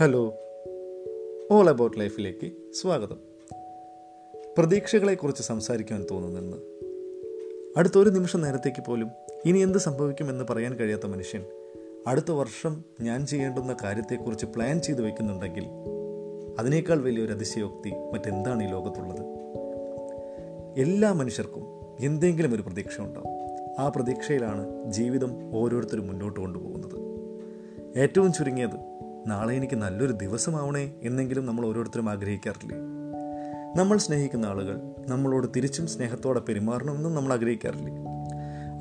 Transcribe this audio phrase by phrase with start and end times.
[0.00, 0.34] Hello
[1.50, 3.16] all about ലൈഫിലേക്ക് സ്വാഗതം.
[4.58, 6.56] പ്രതീക്ഷകളെക്കുറിച്ച് സംസാരിക്കാൻ തോന്നുന്നെന്ന്.
[7.76, 9.08] അടുത്തൊരു നിമിഷം നേരത്തേക്ക് പോലും
[9.44, 11.44] ഇനി എന്ത് സംഭവിക്കുമെന്ന് പറയാൻ കഴിയാത്ത മനുഷ്യൻ
[12.06, 15.64] അടുത്ത വർഷം ഞാൻ ചെയ്യേണ്ടുന്ന കാര്യത്തെക്കുറിച്ച് പ്ലാൻ ചെയ്തു വയ്ക്കുന്നുണ്ടെങ്കിൽ
[16.58, 19.22] അതിനേക്കാൾ വലിയൊരു അതിശയോക്തി മറ്റെന്താണ് ഈ ലോകത്തുള്ളത്?
[20.80, 21.62] എല്ലാ മനുഷ്യർക്കും
[22.00, 23.28] എന്തെങ്കിലും ഒരു പ്രതീക്ഷ ഉണ്ടാവും.
[23.78, 27.04] ആ പ്രതീക്ഷയിലാണ് ജീവിതം ഓരോരുത്തരും മുന്നോട്ട് കൊണ്ടുപോകുന്നത്.
[27.98, 28.93] ഏറ്റവും ചുരുങ്ങിയത്
[29.26, 32.76] നാളെ എനിക്ക് നല്ലൊരു ദിവസമാവണേ എന്നെങ്കിലും നമ്മൾ ഓരോരുത്തരും ആഗ്രഹിക്കാറില്ലേ?
[33.80, 37.92] നമ്മൾ സ്നേഹിക്കുന്ന ആളുകൾ നമ്മളോട് തിരിച്ചും സ്നേഹത്തോടെ പെരുമാറണമെന്നും നമ്മൾ ആഗ്രഹിക്കാറില്ലേ?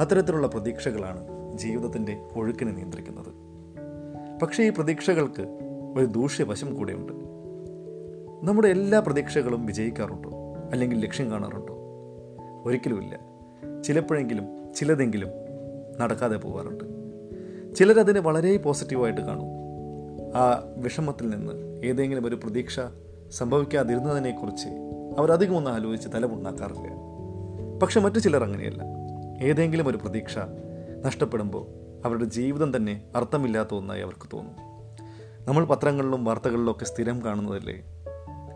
[0.00, 1.26] അത്തരത്തിലുള്ള പ്രതീക്ഷകളാണ്
[1.58, 3.32] ജീവിതത്തിന്റെ ഒഴുക്കിനെ നിയന്ത്രിക്കുന്നത്.
[4.40, 5.42] പക്ഷേ ഈ പ്രതീക്ഷകൾക്ക്
[5.96, 7.12] ഒരു ദൂഷ്യവശം കൂടെയുണ്ട്.
[8.46, 10.30] നമ്മുടെ എല്ലാ പ്രതീക്ഷകളും വിജയിക്കാറുണ്ടോ?
[10.72, 11.78] അല്ലെങ്കിൽ ലക്ഷ്യം കാണാറുണ്ടോ?
[12.64, 13.20] ഒരിക്കലുമില്ല.
[13.82, 15.28] ചിലപ്പോഴെങ്കിലും ചിലതെങ്കിലും
[16.00, 16.84] നടക്കാതെ പോകാറുണ്ട്
[17.74, 19.51] ചിലരതിനെ വളരെ പോസിറ്റീവായിട്ട് കാണും.
[20.36, 22.80] ആ വിഷമത്തിൽ നിന്ന് ഏതെങ്കിലും ഒരു പ്രതീക്ഷ
[23.30, 24.68] സംഭവിക്കാതിരുന്നതിനെക്കുറിച്ച്
[25.18, 26.88] അവരധികം ഒന്ന് ആലോചിച്ച് തലമുണ്ടാക്കാറില്ല.
[27.82, 28.82] പക്ഷെ മറ്റു ചിലർ അങ്ങനെയല്ല.
[29.42, 30.38] ഏതെങ്കിലും ഒരു പ്രതീക്ഷ
[31.04, 31.66] നഷ്ടപ്പെടുമ്പോൾ
[32.06, 34.54] അവരുടെ ജീവിതം തന്നെ അർത്ഥമില്ലാത്ത ഒന്നായി അവർക്ക് തോന്നും.
[35.48, 37.82] നമ്മൾ പത്രങ്ങളിലും വാർത്തകളിലും ഒക്കെ സ്ഥിരം കാണുന്നതല്ലേ?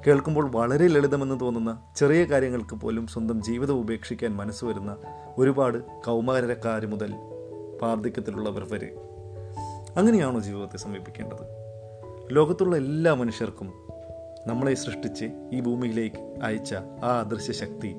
[0.07, 4.97] കേൾക്കുമ്പോൾ വളരെ ലളിതമെന്ന് തോന്നുന്ന ചെറിയ കാര്യങ്ങൾക്ക് പോലും സ്വന്തം ജീവിതം ഉപേക്ഷിക്കാൻ മനസ്സ് വരുന്ന
[5.39, 7.15] ഒരുപാട് കൗമാരക്കാർ മുതൽ
[7.83, 8.95] വാർദ്ധക്യത്തിലുള്ളവർ വരെ.
[9.97, 11.66] അങ്ങനെയാണോ ജീവിതത്തെ സമീപിക്കേണ്ടത്?
[12.33, 13.73] ലോകത്തുള്ള എല്ലാ മനുഷ്യർക്കും
[14.47, 17.97] നമ്മളെ സൃഷ്ടിച്ച് ഈ ഭൂമിയിലേക്ക് അയച്ച ആ അദൃശ്യ ശക്തി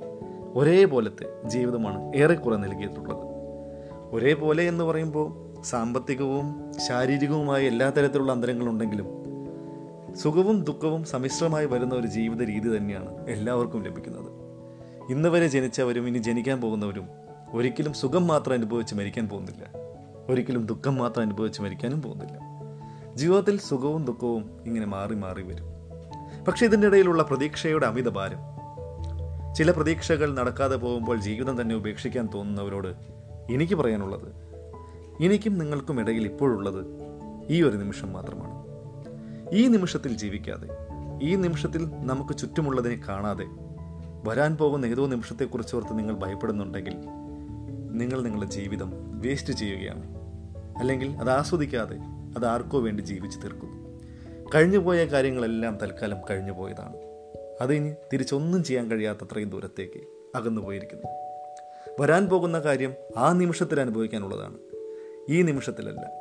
[0.53, 3.27] ഒരേപോലത്തെ ജീവിതമാണ് ഏറെക്കുറെ നൽകിയിട്ടുള്ളത്.
[4.11, 9.07] ഒരേപോലെ എന്ന് പറയുമ്പോൾ സാമ്പത്തികവും ശാരീരികവുമായ എല്ലാ തരത്തിലുള്ള അന്തരങ്ങളുണ്ടെങ്കിലും
[10.15, 14.31] സുഖവും ദുഃഖവും സമ്മിശ്രമായി വരുന്ന ഒരു ജീവിത രീതി തന്നെയാണ് എല്ലാവർക്കും ലഭിക്കുന്നത്.
[15.11, 17.07] ഇന്ന് വരെ ജനിച്ചവരും ഇനി ജനിക്കാൻ പോകുന്നവരും
[17.53, 19.69] ഒരിക്കലും സുഖം മാത്രം അനുഭവിച്ച് മരിക്കാൻ പോകുന്നില്ല.
[20.31, 22.46] ഒരിക്കലും ദുഃഖം മാത്രം അനുഭവിച്ച് മരിക്കാനും പോകുന്നില്ല.
[23.17, 25.65] ജീവിതത്തിൽ സുഖവും ദുഃഖവും ഇങ്ങനെ മാറി മാറി വരും.
[26.47, 28.37] പക്ഷെ ഇതിന്റെ ഇടയിലുള്ള പ്രതീക്ഷയുടെ അമിത ഭാരം.
[29.55, 32.87] ചില പ്രതീക്ഷകൾ നടക്കാതെ പോകുമ്പോൾ ജീവിതം തന്നെ ഉപേക്ഷിക്കാൻ തോന്നുന്നവരോട്
[33.53, 34.33] എനിക്ക് പറയാനുള്ളത്
[35.23, 36.85] എനിക്കും നിങ്ങൾക്കും ഇടയിൽ ഇപ്പോഴുള്ളത്
[37.49, 38.65] ഈ ഒരു നിമിഷം മാത്രമാണ്.
[39.55, 40.67] ഈ നിമിഷത്തിൽ ജീവിക്കാതെ
[41.21, 43.45] ഈ നിമിഷത്തിൽ നമുക്ക് ചുറ്റുമുള്ളതിനെ കാണാതെ
[44.29, 46.95] വരാൻ പോകുന്ന ഏതോ നിമിഷത്തെക്കുറിച്ച് ഓർത്ത് നിങ്ങൾ ഭയപ്പെടുന്നുണ്ടെങ്കിൽ
[47.91, 50.17] നിങ്ങൾ നിങ്ങളുടെ ജീവിതം വേസ്റ്റ് ചെയ്യുകയാണ്.
[50.79, 53.99] അല്ലെങ്കിൽ അത് ആസ്വദിക്കാതെ അത് ആർക്കോ വേണ്ടി ജീവിച്ചു തീർക്കുന്നു
[54.55, 57.07] കഴിഞ്ഞുപോയ കാര്യങ്ങളെല്ലാം തൽക്കാലം കഴിഞ്ഞു പോയതാണ്
[57.71, 61.07] ഇനി തിരിച്ചൊന്നും ചെയ്യാൻ കഴിയാത്തത്രയും ദൂരത്തേക്ക് അകന്നു പോയിരിക്കുന്നു
[62.01, 64.57] വരാൻ പോകുന്ന കാര്യം ആ നിമിഷത്തിൽ അനുഭവിക്കാനുള്ളതാണ്.
[65.29, 66.11] ഈ നിമിഷത്തിലല്ല.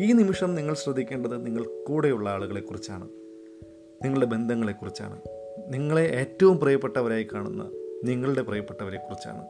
[0.00, 3.04] ഈ നിമിഷം നിങ്ങൾ ശ്രദ്ധിക്കേണ്ടത് നിങ്ങൾ കൂടെയുള്ള ആളുകളെക്കുറിച്ചാണ്.
[4.04, 5.20] നിങ്ങളുടെ ബന്ധങ്ങളെക്കുറിച്ചാണ്.
[5.68, 7.70] നിങ്ങളെ ഏറ്റവും പ്രിയപ്പെട്ടവരായി കാണുന്ന
[8.04, 9.46] നിങ്ങളുടെ പ്രിയപ്പെട്ടവരെക്കുറിച്ചാണ്.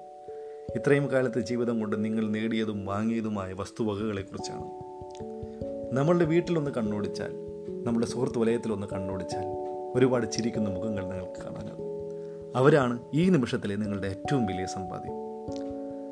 [0.76, 4.89] ഇത്രയും കാലത്തെ ജീവിതം കൊണ്ട് നിങ്ങൾ നേടിയതും വാങ്ങിയതുമായ വസ്തുവകകളെക്കുറിച്ചാണ്.
[5.92, 7.32] നമ്മളുടെ വീട്ടിലൊന്ന് കണ്ണോടിച്ചാൽ
[7.84, 9.46] നമ്മുടെ സുഹൃത്ത് വലയത്തിലൊന്ന് കണ്ണോടിച്ചാൽ
[9.94, 11.82] ഒരുപാട് ചിരിക്കുന്ന മുഖങ്ങൾ നിങ്ങൾക്ക് കാണാനാകും.
[12.56, 15.12] അവരാണ് ഈ നിമിഷത്തിലെ നിങ്ങളുടെ ഏറ്റവും വലിയ സമ്പാദ്യം.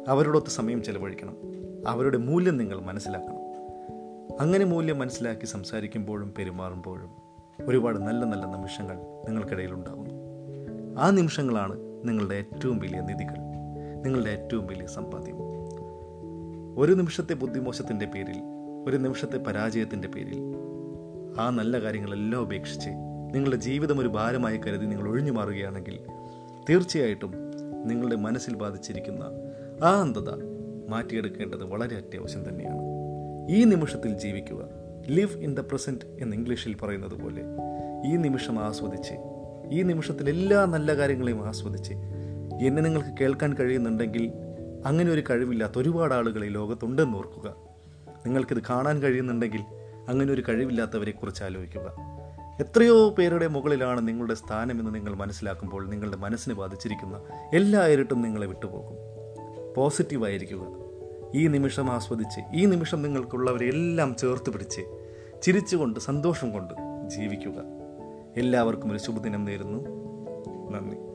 [0.09, 1.37] അവരോടൊത്ത് സമയം ചെലവഴിക്കണം.
[1.87, 3.39] അവരുടെ മൂല്യം നിങ്ങൾ മനസ്സിലാക്കണം.
[4.41, 7.11] അങ്ങനെ മൂല്യം മനസ്സിലാക്കി സംസാരിക്കുമ്പോഴും പെരുമാറുമ്പോഴും
[7.69, 10.15] ഒരുപാട് നല്ല നല്ല നിമിഷങ്ങൾ നിങ്ങൾക്കിടയിൽ ഉണ്ടാകുന്നു.
[11.01, 13.39] ആ നിമിഷങ്ങളാണ് നിങ്ങളുടെ ഏറ്റവും വലിയ നിധികൾ
[14.05, 15.37] നിങ്ങളുടെ ഏറ്റവും വലിയ സമ്പാദ്യം.
[16.79, 20.41] ഒരു നിമിഷത്തെ ബുദ്ധിമോശത്തിന്റെ പേരിൽ ഒരു നിമിഷത്തെ പരാജയത്തിന്റെ പേരിൽ.
[21.41, 22.91] ആ നല്ല കാര്യങ്ങളെല്ലാം ഉപേക്ഷിച്ച്
[23.35, 26.01] നിങ്ങളുടെ ജീവിതം ഒരു ഭാരമായി കരുതി നിങ്ങൾ ഒഴിഞ്ഞു മാറുകയാണെങ്കിൽ
[26.71, 27.33] തീർച്ചയായിട്ടും
[27.85, 29.25] നിങ്ങളുടെ മനസ്സിൽ ബാധിച്ചിരിക്കുന്ന
[29.85, 30.31] ആ അന്ധത
[30.89, 32.83] മാറ്റിയെടുക്കേണ്ടത് വളരെ അത്യാവശ്യം തന്നെയാണ്.
[33.51, 34.69] ഈ നിമിഷത്തിൽ ജീവിക്കുക
[35.09, 37.43] ലിവ് ഇൻ ദ പ്രസന്റ് എന്ന് ഇംഗ്ലീഷിൽ പറയുന്നത് പോലെ
[38.07, 39.15] ഈ നിമിഷം ആസ്വദിച്ച്
[39.71, 41.93] ഈ നിമിഷത്തിൽ എല്ലാ നല്ല കാര്യങ്ങളെയും ആസ്വദിച്ച്
[42.63, 44.33] എന്നെ നിങ്ങൾക്ക് കേൾക്കാൻ കഴിയുന്നുണ്ടെങ്കിൽ
[44.87, 47.68] അങ്ങനെ ഒരു കഴിവില്ലാത്ത ഒരുപാട് ആളുകൾ ഈ ലോകത്തുണ്ടെന്ന് ഓർക്കുക.
[48.27, 49.61] നിങ്ങൾക്കിത് കാണാൻ കഴിയുന്നുണ്ടെങ്കിൽ
[50.09, 51.95] അങ്ങനെ ഒരു കഴിവില്ലാത്തവരെക്കുറിച്ച് ആലോചിക്കുക.
[52.61, 57.21] എത്രയോ പേരുടെ മുകളിലാണ് നിങ്ങളുടെ സ്ഥാനമെന്ന് നിങ്ങൾ മനസ്സിലാക്കുമ്പോൾ നിങ്ങളുടെ മനസ്സിനെ ബാധിച്ചിരിക്കുന്ന
[57.55, 58.97] എല്ലാ ഇരുട്ടും നിങ്ങളെ വിട്ടുപോകും.
[59.77, 60.67] പോസിറ്റീവായിരിക്കുക.
[61.35, 64.81] ഈ നിമിഷം ആസ്വദിച്ച് ഈ നിമിഷം നിങ്ങൾക്കുള്ളവരെല്ലാം ചേർത്ത് പിടിച്ച്
[65.43, 66.75] ചിരിച്ചുകൊണ്ട് സന്തോഷം കൊണ്ട്
[67.09, 67.63] ജീവിക്കുക.
[68.37, 69.89] എല്ലാവർക്കും ഒരു ശുഭദിനം നേരുന്നു.
[70.71, 71.08] നന്ദി.